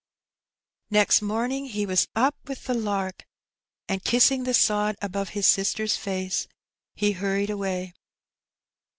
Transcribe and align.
Next 0.89 1.21
morning 1.21 1.65
he 1.67 1.85
was 1.85 2.07
up 2.15 2.35
with 2.47 2.63
the 2.65 2.73
lark, 2.73 3.23
and 3.87 4.03
kissing 4.03 4.45
the 4.45 4.53
sod 4.55 4.95
above 4.99 5.29
his 5.37 5.45
sister's 5.45 5.95
face, 5.95 6.47
he 6.95 7.11
hurried 7.11 7.51
away. 7.51 7.93